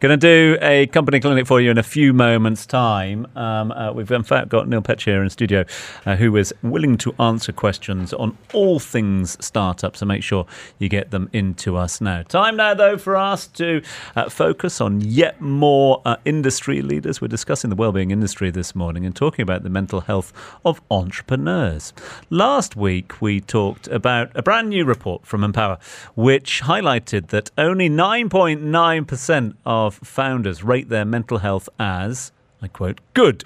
[0.01, 3.27] Going to do a company clinic for you in a few moments' time.
[3.37, 5.63] Um, uh, we've in fact got Neil Petch here in studio,
[6.05, 9.95] uh, who is willing to answer questions on all things startup.
[9.95, 10.47] So make sure
[10.79, 12.23] you get them into us now.
[12.23, 13.81] Time now, though, for us to
[14.17, 17.21] uh, focus on yet more uh, industry leaders.
[17.21, 20.33] We're discussing the wellbeing industry this morning and talking about the mental health
[20.65, 21.93] of entrepreneurs.
[22.29, 25.77] Last week we talked about a brand new report from Empower,
[26.15, 33.45] which highlighted that only 9.9% of founders rate their mental health as, I quote, good.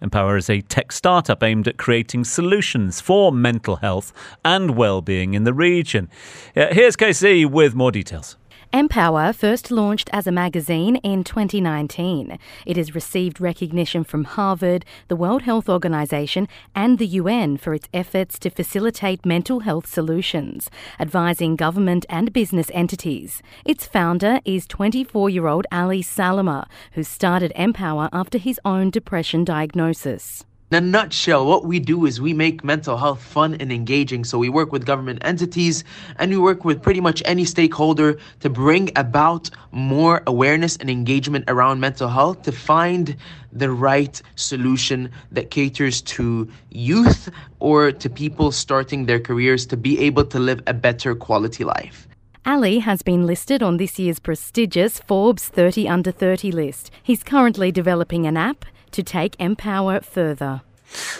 [0.00, 4.12] Empower is a tech startup aimed at creating solutions for mental health
[4.44, 6.10] and well-being in the region.
[6.56, 8.36] Uh, here's KC with more details.
[8.74, 12.38] Empower first launched as a magazine in 2019.
[12.64, 17.86] It has received recognition from Harvard, the World Health Organization, and the UN for its
[17.92, 23.42] efforts to facilitate mental health solutions, advising government and business entities.
[23.66, 29.44] Its founder is 24 year old Ali Salama, who started Empower after his own depression
[29.44, 30.46] diagnosis.
[30.72, 34.24] In a nutshell, what we do is we make mental health fun and engaging.
[34.24, 35.84] So we work with government entities
[36.16, 41.44] and we work with pretty much any stakeholder to bring about more awareness and engagement
[41.46, 43.14] around mental health to find
[43.52, 47.28] the right solution that caters to youth
[47.60, 52.08] or to people starting their careers to be able to live a better quality life.
[52.46, 56.90] Ali has been listed on this year's prestigious Forbes 30 Under 30 list.
[57.02, 60.62] He's currently developing an app to take Empower further.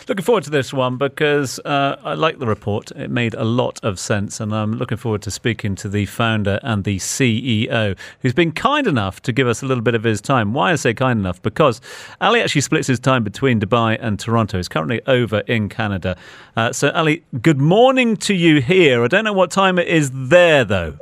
[0.08, 2.90] Looking forward to this one because uh, I like the report.
[2.92, 6.58] It made a lot of sense, and I'm looking forward to speaking to the founder
[6.62, 10.20] and the CEO, who's been kind enough to give us a little bit of his
[10.20, 10.52] time.
[10.52, 11.40] Why I say kind enough?
[11.40, 11.80] Because
[12.20, 14.58] Ali actually splits his time between Dubai and Toronto.
[14.58, 16.16] He's currently over in Canada.
[16.56, 19.04] Uh, so, Ali, good morning to you here.
[19.04, 20.98] I don't know what time it is there, though.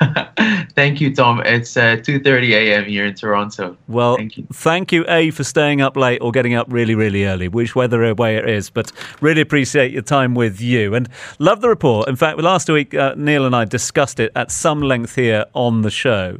[0.74, 1.40] Thank you, Tom.
[1.44, 2.84] It's uh, 2:30 a.m.
[2.84, 3.76] here in Toronto.
[3.88, 4.46] Well, Thank you.
[4.52, 8.14] thank you, A, for staying up late or getting up really, really early, which weather
[8.14, 8.70] way it is.
[8.70, 11.08] But really appreciate your time with you and
[11.38, 12.08] love the report.
[12.08, 15.82] In fact, last week, uh, Neil and I discussed it at some length here on
[15.82, 16.38] the show.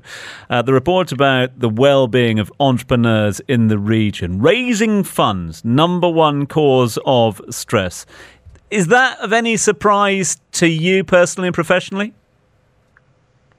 [0.51, 6.09] Uh, the report about the well being of entrepreneurs in the region, raising funds, number
[6.09, 8.07] one cause of stress.
[8.71, 12.13] Is that of any surprise to you personally and professionally?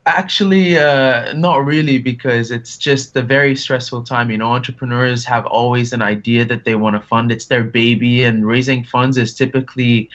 [0.07, 4.31] Actually, uh, not really, because it's just a very stressful time.
[4.31, 7.29] You know, entrepreneurs have always an idea that they want to fund.
[7.29, 10.09] It's their baby, and raising funds is typically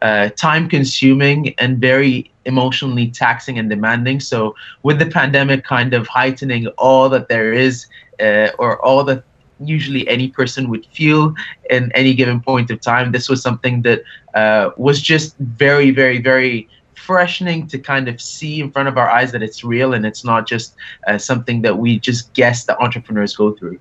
[0.00, 4.20] uh, time consuming and very emotionally taxing and demanding.
[4.20, 7.86] So, with the pandemic kind of heightening all that there is,
[8.20, 9.24] uh, or all that
[9.60, 11.34] usually any person would feel
[11.68, 14.02] in any given point of time, this was something that
[14.34, 16.66] uh, was just very, very, very
[17.04, 20.24] freshening to kind of see in front of our eyes that it's real and it's
[20.24, 20.74] not just
[21.06, 23.78] uh, something that we just guess that entrepreneurs go through.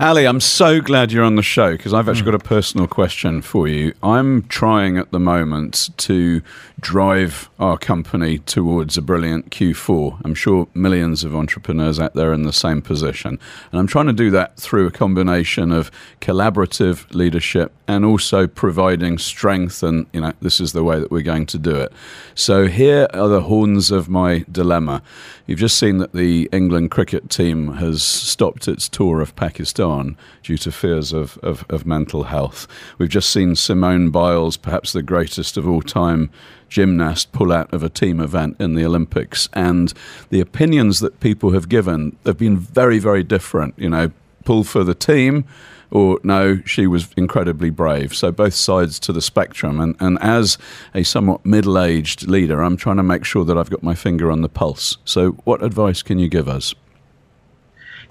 [0.00, 3.42] Ali, I'm so glad you're on the show because I've actually got a personal question
[3.42, 3.92] for you.
[4.00, 6.40] I'm trying at the moment to
[6.80, 10.20] drive our company towards a brilliant Q4.
[10.24, 13.38] I'm sure millions of entrepreneurs out there in the same position.
[13.72, 19.18] And I'm trying to do that through a combination of collaborative leadership and also providing
[19.18, 19.82] strength.
[19.82, 21.92] And, you know, this is the way that we're going to do it.
[22.34, 25.02] So here are the horns of my dilemma.
[25.46, 30.58] You've just seen that the England cricket team has stopped its tour of Pakistan due
[30.58, 32.68] to fears of, of, of mental health.
[32.98, 36.30] We've just seen Simone Biles, perhaps the greatest of all time
[36.68, 39.48] gymnast, pull out of a team event in the Olympics.
[39.52, 39.92] And
[40.30, 43.74] the opinions that people have given have been very, very different.
[43.76, 44.10] You know,
[44.44, 45.44] pull for the team
[45.90, 48.14] or no, she was incredibly brave.
[48.14, 49.80] So both sides to the spectrum.
[49.80, 50.58] And, and as
[50.94, 54.30] a somewhat middle aged leader, I'm trying to make sure that I've got my finger
[54.30, 54.98] on the pulse.
[55.04, 56.74] So, what advice can you give us?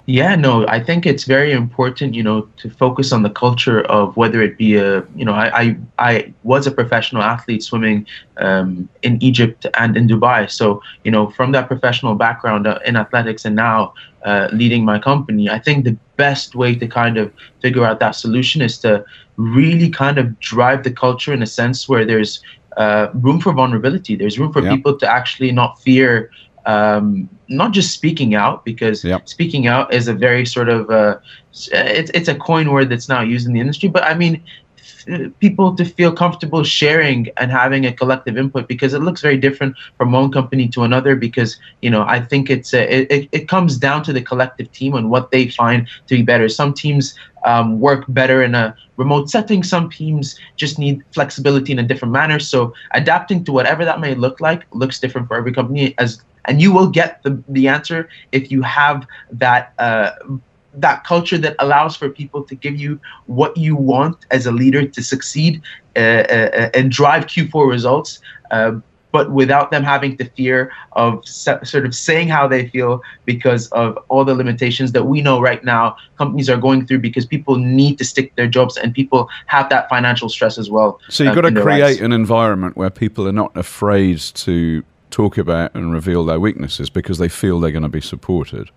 [0.08, 4.16] Yeah, no, I think it's very important, you know, to focus on the culture of
[4.16, 8.06] whether it be a, you know, I I, I was a professional athlete swimming
[8.38, 10.50] um, in Egypt and in Dubai.
[10.50, 13.92] So, you know, from that professional background uh, in athletics and now
[14.24, 18.12] uh, leading my company, I think the best way to kind of figure out that
[18.12, 19.04] solution is to
[19.36, 22.40] really kind of drive the culture in a sense where there's
[22.78, 24.16] uh, room for vulnerability.
[24.16, 24.70] There's room for Yeah.
[24.74, 26.30] people to actually not fear
[26.66, 29.28] um, not just speaking out because Yep.
[29.28, 31.18] speaking out is a very sort of uh,
[31.72, 33.88] it's it's a coin word that's now used in the industry.
[33.88, 34.42] But I mean,
[34.78, 39.20] f- uh, people to feel comfortable sharing and having a collective input because it looks
[39.20, 43.28] very different from one company to another because you know i think it's a, it,
[43.32, 46.72] it comes down to the collective team and what they find to be better some
[46.72, 51.82] teams um, work better in a remote setting some teams just need flexibility in a
[51.82, 55.94] different manner so adapting to whatever that may look like looks different for every company
[55.98, 60.10] as and you will get the, the answer if you have that uh,
[60.74, 64.86] that culture that allows for people to give you what you want as a leader
[64.86, 65.62] to succeed
[65.96, 68.72] uh, uh, and drive Q4 results, uh,
[69.10, 73.98] but without them having to fear of sort of saying how they feel because of
[74.08, 77.96] all the limitations that we know right now companies are going through because people need
[77.98, 81.00] to stick their jobs and people have that financial stress as well.
[81.08, 85.74] So you've got to create an environment where people are not afraid to talk about
[85.74, 88.70] and reveal their weaknesses because they feel they're going to be supported.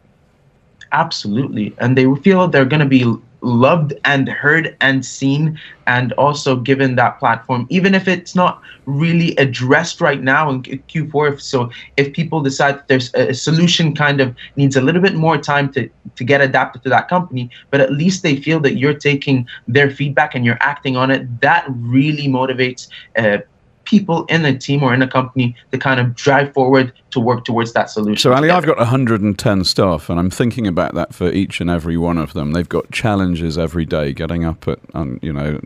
[0.91, 1.74] Absolutely.
[1.78, 3.06] And they feel they're going to be
[3.41, 9.36] loved and heard and seen and also given that platform even if it's not really
[9.38, 14.36] addressed right now in q4 so if people decide that there's a solution kind of
[14.56, 17.91] needs a little bit more time to to get adapted to that company but at
[17.91, 22.28] least they feel that you're taking their feedback and you're acting on it that really
[22.28, 23.39] motivates uh,
[23.86, 27.46] people in a team or in a company to kind of drive forward to work
[27.46, 28.17] towards that solution.
[28.17, 28.58] So, Ali, together.
[28.58, 32.34] I've got 110 staff, and I'm thinking about that for each and every one of
[32.34, 32.52] them.
[32.52, 35.60] They've got challenges every day, getting up at, um, you know,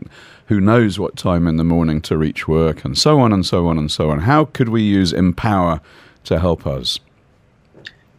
[0.46, 3.66] who knows what time in the morning to reach work, and so on and so
[3.66, 4.20] on and so on.
[4.20, 5.80] How could we use Empower
[6.24, 6.98] to help us?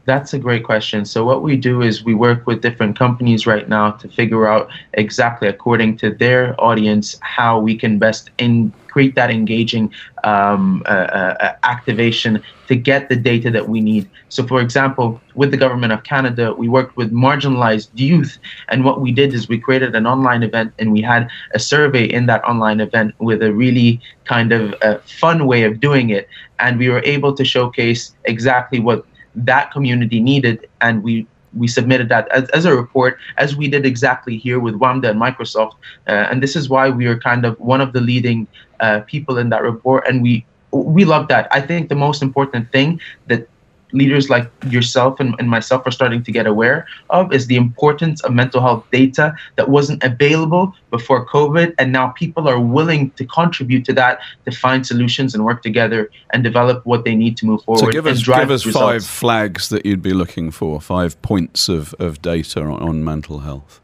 [0.08, 1.06] That's a great question.
[1.06, 4.70] So what we do is we work with different companies right now to figure out
[4.94, 9.94] exactly according to their audience how we can best in create that engaging
[10.24, 14.10] um, uh, uh, activation to get the data that we need.
[14.30, 18.40] So, for example, with the government of Canada, we worked with marginalized youth,
[18.70, 22.06] and what we did is we created an online event and we had a survey
[22.06, 26.28] in that online event with a really kind of uh, fun way of doing it,
[26.60, 29.06] and we were able to showcase exactly what
[29.46, 33.86] that community needed, and we we submitted that as, as a report, as we did
[33.86, 35.74] exactly here with WAMDA and Microsoft.
[36.08, 38.48] Uh, and this is why we are kind of one of the leading
[38.80, 41.48] uh, people in that report, and we we love that.
[41.52, 43.48] I think the most important thing that
[43.92, 48.22] leaders like yourself and, and myself are starting to get aware of is the importance
[48.22, 51.74] of mental health data that wasn't available before COVID.
[51.80, 56.10] And now people are willing to contribute to that to find solutions and work together
[56.32, 57.80] and develop what they need to move forward.
[57.80, 61.94] So give us, give us five flags that you'd be looking for, five points of,
[62.00, 63.82] of data on, on mental health.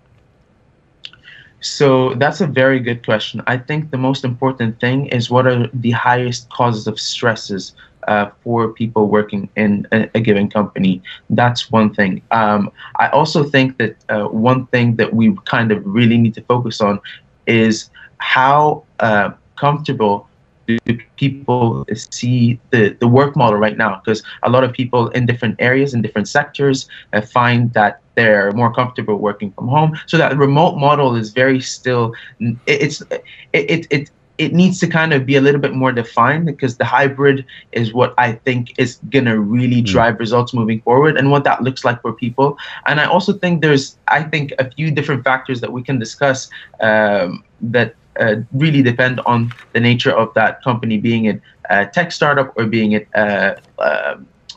[1.63, 3.41] So that's a very good question.
[3.47, 7.73] I think the most important thing is what are the highest causes of stresses
[8.07, 11.01] uh, for people working in a, a, given company.
[11.29, 12.21] That's one thing.
[12.31, 16.41] Um, I also think that uh, one thing that we kind of really need to
[16.41, 16.99] focus on
[17.47, 20.27] is how uh, comfortable
[20.65, 20.77] do
[21.17, 24.01] people see the, the work model right now?
[24.03, 28.51] Because a lot of people in different areas, in different sectors, uh, find that they're
[28.53, 29.97] more comfortable working from home.
[30.07, 34.87] So that remote model is very still, it, it's, it, it, it it needs to
[34.87, 38.73] kind of be a little bit more defined because the hybrid is what I think
[38.79, 39.85] is going to really hmm.
[39.85, 40.19] drive mm.
[40.19, 42.57] results moving forward and what that looks like for people.
[42.85, 46.49] And I also think there's, I think, a few different factors that we can discuss
[46.81, 52.11] um, that uh, really depend on the nature of that company, being it a tech
[52.11, 53.55] startup or being it uh,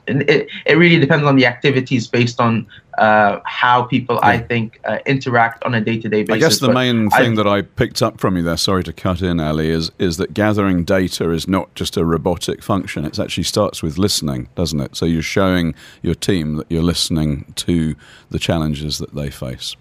[0.07, 2.67] it, it really depends on the activities based on
[2.99, 4.29] uh, how people, yeah.
[4.29, 6.35] I think, uh, interact on a day-to-day basis.
[6.35, 8.93] I guess the but main thing that I picked up from you there, sorry to
[8.93, 13.05] cut in, Ali, is is that gathering data is not just a robotic function.
[13.05, 14.97] It actually starts with listening, doesn't it?
[14.97, 17.95] So you're showing your team that you're listening to
[18.31, 19.77] the challenges that they face.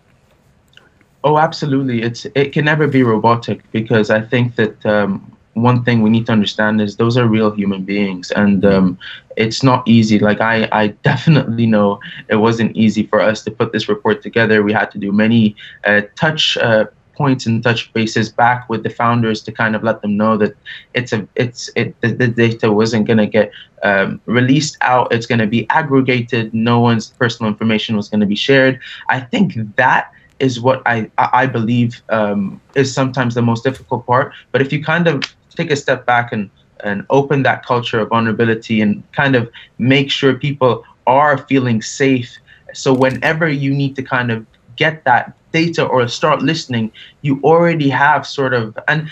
[1.23, 2.03] Oh, absolutely.
[2.03, 6.25] It's it can never be robotic because I think that um, one thing we need
[6.27, 8.99] to understand is those are real human beings and um,
[9.37, 10.19] it's not easy.
[10.19, 14.63] Like I, I definitely know it wasn't easy for us to put this report together.
[14.63, 18.89] We had to do many uh, touch uh, points and touch bases back with the
[18.89, 20.53] founders to kind of let them know that
[20.93, 23.51] it's a it's it the, the data wasn't going to get
[23.83, 25.13] um, released out.
[25.13, 26.53] It's going to be aggregated.
[26.53, 28.79] No one's personal information was going to be shared.
[29.07, 34.33] I think that is what I I believe um, is sometimes the most difficult part.
[34.51, 35.23] But if you kind of
[35.55, 36.49] take a step back and
[36.83, 42.37] and open that culture of vulnerability and kind of make sure people are feeling safe.
[42.73, 46.91] So whenever you need to kind of get that data or start listening,
[47.21, 49.09] you already have sort of and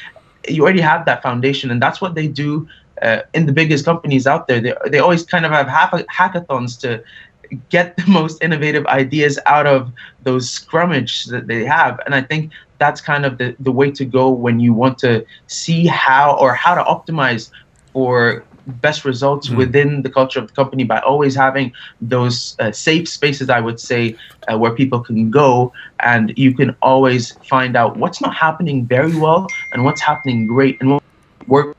[0.47, 2.67] you already have that foundation, and that's what they do
[3.01, 4.59] uh, in the biggest companies out there.
[4.59, 7.03] They they always kind of have hackathons to
[7.69, 9.91] get the most innovative ideas out of
[10.23, 12.51] those scrummage that they have, and I think
[12.83, 16.53] that's kind of the, the way to go when you want to see how or
[16.53, 17.49] how to optimize
[17.93, 19.55] for best results mm.
[19.55, 21.71] within the culture of the company by always having
[22.01, 24.17] those uh, safe spaces, I would say,
[24.49, 25.71] uh, where people can go
[26.01, 30.81] and you can always find out what's not happening very well and what's happening great
[30.81, 30.99] and
[31.47, 31.77] work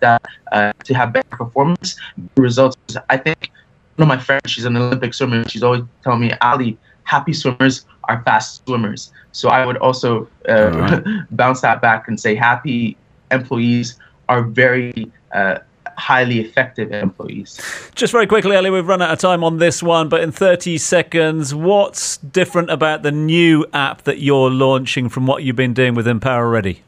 [0.00, 1.94] that uh, to have better performance
[2.36, 2.76] results.
[3.08, 3.52] I think
[3.96, 7.84] one of my friends, she's an Olympic swimmer, she's always telling me, Ali, happy swimmers
[8.10, 9.12] are fast swimmers.
[9.32, 11.04] So I would also uh, right.
[11.30, 12.96] bounce that back and say happy
[13.30, 13.98] employees
[14.28, 15.58] are very uh,
[15.96, 17.60] highly effective employees.
[17.94, 20.78] Just very quickly, Ellie, we've run out of time on this one, but in 30
[20.78, 25.94] seconds, what's different about the new app that you're launching from what you've been doing
[25.94, 26.82] with Empower already?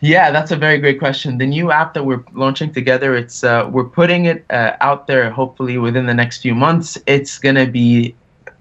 [0.00, 1.38] Yeah, that's a very great question.
[1.38, 5.30] The new app that we're launching together, it's uh, we're putting it uh, out there
[5.30, 6.98] hopefully within the next few months.
[7.06, 8.14] It's going to be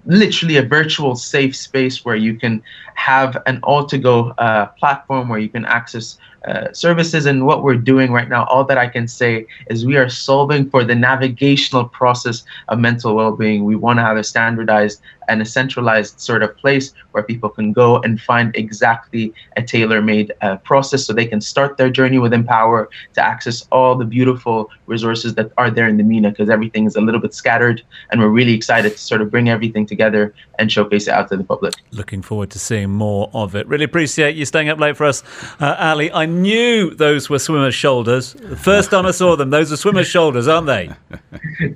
[0.06, 2.62] literally a virtual safe space where you can
[2.96, 7.26] have an all-to-go uh, platform where you can access uh, services.
[7.26, 10.70] And what we're doing right now all that i can say is we are solving
[10.70, 13.66] for the navigational process of mental well-being.
[13.66, 17.72] We want to have a standardized and a centralized sort of place where people can
[17.72, 22.34] go and find exactly a tailor-made uh, process so they can start their journey with
[22.34, 26.86] empower to access all the beautiful resources that are there in the MENA because everything
[26.86, 30.34] is a little bit scattered and we're really excited to sort of bring everything together
[30.60, 33.86] and showcase it out to the public looking forward to seeing more of it really
[33.86, 35.24] appreciate you staying up late for us
[35.60, 38.34] uh, ali i knew those were swimmers' shoulders.
[38.34, 40.90] The first time I saw them, those are swimmers' shoulders, aren't they?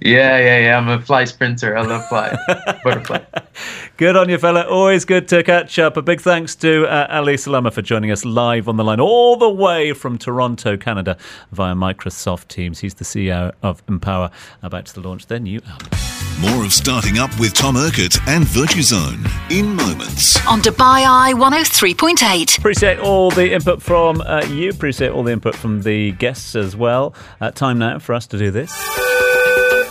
[0.01, 0.77] Yeah, yeah, yeah.
[0.77, 1.77] I'm a fly sprinter.
[1.77, 2.37] I love fly.
[2.83, 3.19] Butterfly.
[3.97, 4.63] Good on you, fella.
[4.63, 5.97] Always good to catch up.
[5.97, 9.35] A big thanks to uh, Ali Salama for joining us live on the line, all
[9.35, 11.17] the way from Toronto, Canada,
[11.51, 12.79] via Microsoft Teams.
[12.79, 14.31] He's the CEO of Empower,
[14.61, 15.93] about to launch their new app.
[16.39, 20.45] More of Starting Up with Tom Urquhart and Virtuzone in moments.
[20.47, 22.57] On Dubai Eye 103.8.
[22.57, 24.69] Appreciate all the input from uh, you.
[24.69, 27.13] Appreciate all the input from the guests as well.
[27.41, 28.71] Uh, time now for us to do this.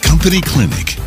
[0.02, 0.97] Company Clinic.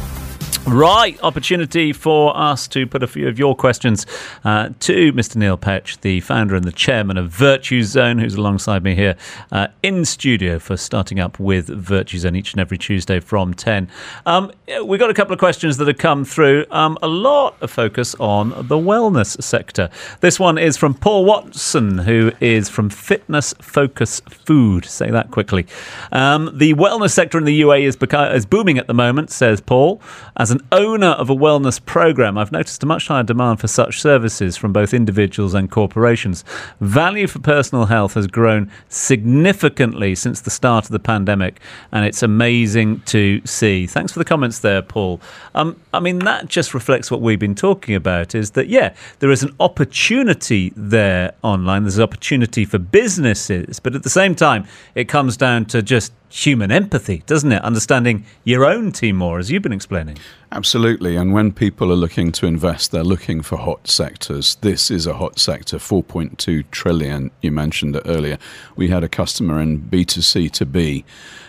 [0.67, 4.05] Right, opportunity for us to put a few of your questions
[4.43, 5.35] uh, to Mr.
[5.35, 9.15] Neil Petch, the founder and the chairman of Virtuzone, who's alongside me here
[9.51, 13.89] uh, in studio for starting up with Virtuzone each and every Tuesday from 10.
[14.27, 14.51] Um,
[14.85, 16.65] we've got a couple of questions that have come through.
[16.69, 19.89] Um, a lot of focus on the wellness sector.
[20.19, 24.85] This one is from Paul Watson, who is from Fitness Focus Food.
[24.85, 25.65] Say that quickly.
[26.11, 29.59] Um, the wellness sector in the UAE is, beca- is booming at the moment, says
[29.59, 29.99] Paul.
[30.37, 34.01] As an owner of a wellness program, I've noticed a much higher demand for such
[34.01, 36.43] services from both individuals and corporations.
[36.79, 41.59] Value for personal health has grown significantly since the start of the pandemic,
[41.91, 43.87] and it's amazing to see.
[43.87, 45.19] Thanks for the comments there, Paul.
[45.55, 49.31] Um, I mean, that just reflects what we've been talking about is that, yeah, there
[49.31, 54.67] is an opportunity there online, there's an opportunity for businesses, but at the same time,
[54.95, 57.61] it comes down to just human empathy, doesn't it?
[57.61, 60.17] Understanding your own team more, as you've been explaining.
[60.53, 61.15] Absolutely.
[61.15, 64.55] And when people are looking to invest, they're looking for hot sectors.
[64.55, 67.31] This is a hot sector, 4.2 trillion.
[67.41, 68.37] You mentioned it earlier.
[68.75, 71.05] We had a customer in B2C to B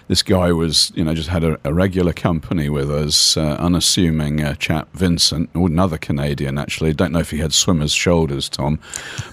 [0.08, 4.42] this guy was, you know, just had a, a regular company with us, uh, unassuming
[4.42, 6.92] uh, chap, Vincent, another Canadian actually.
[6.92, 8.78] Don't know if he had swimmer's shoulders, Tom,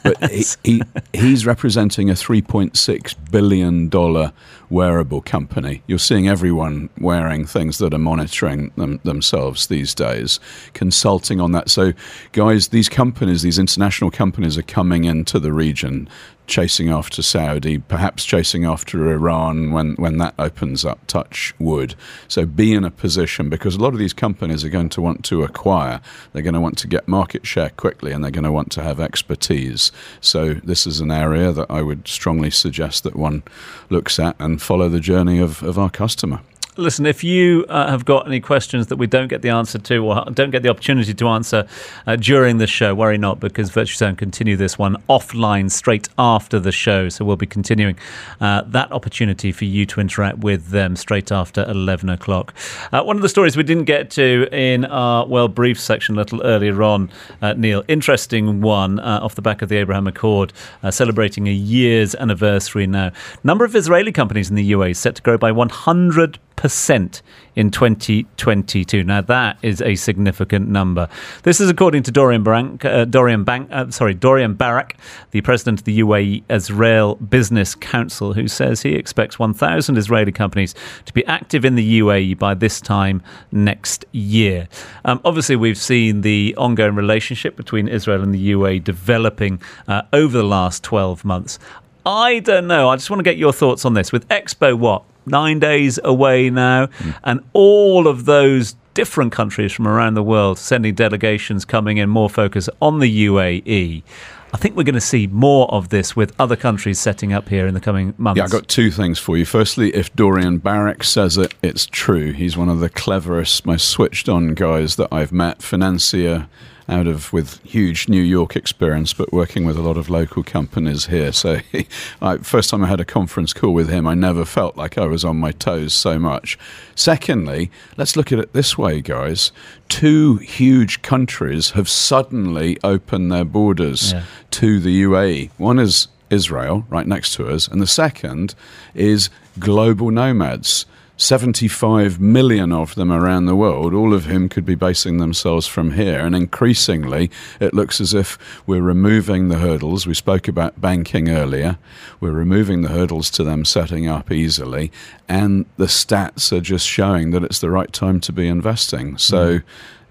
[0.04, 0.82] but he, he
[1.14, 4.32] he's representing a 3.6 billion dollar
[4.70, 5.82] wearable company.
[5.88, 10.40] You're seeing everyone wearing things that are monitoring them, themselves these days,
[10.74, 11.70] consulting on that.
[11.70, 11.94] So,
[12.32, 16.08] guys, these companies, these international companies, are coming into the region
[16.50, 21.96] chasing after Saudi, perhaps chasing after Iran when, when that opens up, touch wood.
[22.28, 25.24] So be in a position because a lot of these companies are going to want
[25.26, 26.02] to acquire,
[26.34, 28.84] they're going to want to get market share quickly, and they're going to want to
[28.84, 29.92] have expertise.
[30.20, 33.44] So this is an area that I would strongly suggest that one
[33.90, 36.42] looks at and follow the journey of, of our customer
[36.78, 39.98] listen, if you uh, have got any questions that we don't get the answer to
[40.06, 41.68] or don't get the opportunity to answer
[42.08, 46.72] uh, during the show, worry not because Virtuzone continue this one offline straight after the
[46.72, 47.10] show.
[47.10, 47.98] So we'll be continuing
[48.40, 52.54] uh, that opportunity for you to interact with them straight after 11 o'clock.
[52.92, 56.18] Uh, one of the stories we didn't get to in our well brief section a
[56.18, 57.10] little earlier on,
[57.42, 60.54] uh, Neil, interesting one uh, off the back of the Abraham Accord,
[60.90, 63.12] celebrating a year's anniversary now.
[63.44, 67.22] Number of Israeli companies in the UAE set to grow by 100 8%
[67.56, 69.04] in 2022.
[69.04, 71.10] Now, that is a significant number.
[71.44, 74.96] This is according to Dorian Barak, uh, Dorian Bank, uh, sorry, Dorian Barak,
[75.32, 80.76] the president of the UAE Israel Business Council, who says he expects 1,000 Israeli companies
[81.06, 84.68] to be active in the UAE by this time next year.
[85.06, 90.38] Um, obviously, we've seen the ongoing relationship between Israel and the UAE developing uh, over
[90.38, 91.60] the last 12 months.
[92.06, 92.90] I don't know.
[92.90, 94.12] I just want to get your thoughts on this.
[94.12, 95.04] With Expo, what?
[95.26, 97.16] Nine days away now, mm.
[97.24, 102.30] and all of those different countries from around the world sending delegations coming in, more
[102.30, 104.04] focus on the UAE.
[104.52, 107.68] I think we're going to see more of this with other countries setting up here
[107.68, 108.38] in the coming months.
[108.38, 109.46] Yeah, I've got two things for you.
[109.46, 112.32] Firstly, if Dorian Barak says it, it's true.
[112.32, 115.62] He's one of the cleverest, most switched on guys that I've met.
[115.62, 116.48] Financier
[116.90, 121.06] out of with huge New York experience, but working with a lot of local companies
[121.06, 121.32] here.
[121.32, 121.60] So,
[122.22, 125.06] I, first time I had a conference call with him, I never felt like I
[125.06, 126.58] was on my toes so much.
[126.96, 129.52] Secondly, let's look at it this way, guys.
[129.88, 134.24] Two huge countries have suddenly opened their borders yeah.
[134.52, 135.52] to the UAE.
[135.58, 138.56] One is Israel, right next to us, and the second
[138.94, 139.30] is
[139.60, 140.86] global nomads.
[141.20, 145.92] 75 million of them around the world, all of whom could be basing themselves from
[145.92, 146.20] here.
[146.20, 150.08] And increasingly, it looks as if we're removing the hurdles.
[150.08, 151.78] We spoke about banking earlier.
[152.22, 154.94] We're removing the hurdles to them setting up easily.
[155.28, 159.18] And the stats are just showing that it's the right time to be investing.
[159.18, 159.64] So, mm.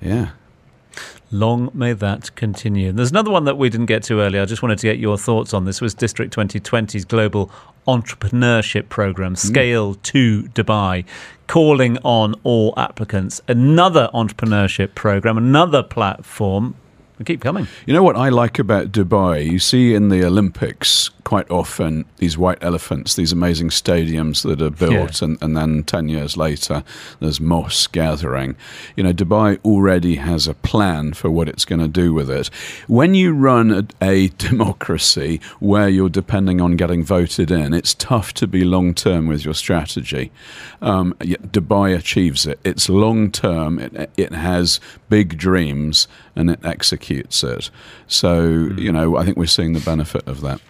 [0.02, 0.30] yeah.
[1.30, 2.88] Long may that continue.
[2.88, 4.42] And There's another one that we didn't get to earlier.
[4.42, 5.80] I just wanted to get your thoughts on this.
[5.80, 7.50] Was District 2020's global
[7.86, 9.38] entrepreneurship program, mm.
[9.38, 10.02] Scale mm.
[10.02, 11.04] to Dubai,
[11.46, 13.40] calling on all applicants.
[13.46, 16.74] Another entrepreneurship program, another platform
[17.18, 17.66] we keep coming.
[17.84, 19.44] You know what I like about Dubai?
[19.44, 24.70] You see in the Olympics quite often these white elephants, these amazing stadiums that are
[24.70, 25.26] built, yeah.
[25.26, 26.82] and, and then 10 years later
[27.20, 28.56] there's moss gathering.
[28.96, 32.48] You know, Dubai already has a plan for what it's going to do with it.
[32.86, 38.32] When you run a, a democracy where you're depending on getting voted in, it's tough
[38.40, 40.32] to be long term with your strategy.
[40.80, 42.58] Um, Dubai achieves it.
[42.64, 47.70] It's long term, it, it has big dreams, and it executes it.
[48.06, 48.78] So, mm.
[48.78, 50.62] you know, I think we're seeing the benefit of that.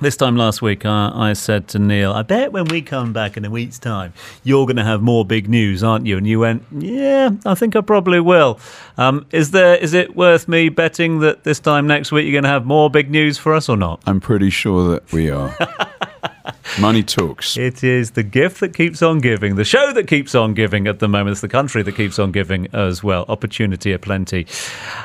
[0.00, 3.36] This time last week, uh, I said to Neil, I bet when we come back
[3.36, 4.12] in a week's time,
[4.44, 6.16] you're going to have more big news, aren't you?
[6.16, 8.60] And you went, Yeah, I think I probably will.
[8.96, 9.74] Um, is there?
[9.74, 12.88] Is it worth me betting that this time next week you're going to have more
[12.88, 14.00] big news for us or not?
[14.06, 15.56] I'm pretty sure that we are.
[16.80, 17.56] Money talks.
[17.56, 20.98] It is the gift that keeps on giving, the show that keeps on giving at
[20.98, 21.32] the moment.
[21.32, 23.24] It's the country that keeps on giving as well.
[23.28, 24.46] Opportunity aplenty.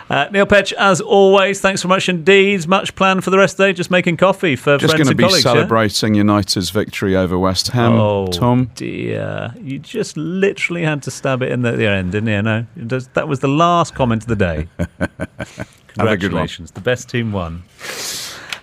[0.09, 2.68] Uh, Neil Petch, as always, thanks so much indeed.
[2.68, 5.20] Much planned for the rest of the day, just making coffee for just friends and
[5.20, 5.36] colleagues.
[5.36, 6.20] Just going to be celebrating yeah?
[6.20, 7.93] United's victory over West Ham.
[7.93, 8.72] Oh, Tom?
[8.76, 9.53] dear.
[9.59, 12.41] You just literally had to stab it in the, the end, didn't you?
[12.41, 14.68] No, that was the last comment of the day.
[15.88, 16.72] Congratulations.
[16.72, 17.64] The best team won.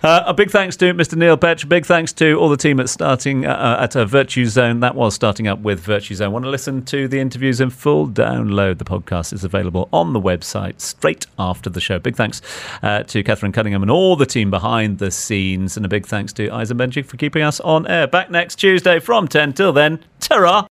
[0.03, 1.15] Uh, a big thanks to Mr.
[1.15, 1.67] Neil Petch.
[1.69, 4.81] Big thanks to all the team at starting uh, uh at uh, Virtuzone.
[4.81, 6.31] That was starting up with Virtuzone.
[6.31, 8.07] Want to listen to the interviews in full?
[8.07, 9.31] Download the podcast.
[9.31, 11.99] It's available on the website straight after the show.
[11.99, 12.41] Big thanks
[12.81, 16.33] uh, to Catherine Cunningham and all the team behind the scenes, and a big thanks
[16.33, 18.07] to Isa Benjik for keeping us on air.
[18.07, 19.99] Back next Tuesday from 10 till then.
[20.19, 20.67] Ta